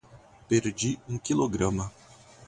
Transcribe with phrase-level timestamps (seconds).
[0.47, 1.91] Perdi um quilograma.